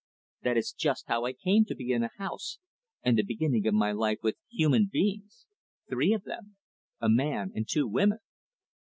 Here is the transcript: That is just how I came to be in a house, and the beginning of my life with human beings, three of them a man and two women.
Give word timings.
That 0.41 0.57
is 0.57 0.71
just 0.73 1.05
how 1.07 1.25
I 1.25 1.33
came 1.33 1.63
to 1.65 1.75
be 1.75 1.91
in 1.91 2.01
a 2.01 2.09
house, 2.17 2.57
and 3.03 3.15
the 3.15 3.21
beginning 3.23 3.67
of 3.67 3.75
my 3.75 3.91
life 3.91 4.17
with 4.23 4.35
human 4.49 4.89
beings, 4.91 5.45
three 5.91 6.11
of 6.11 6.23
them 6.23 6.55
a 6.99 7.07
man 7.07 7.51
and 7.53 7.67
two 7.69 7.87
women. 7.87 8.17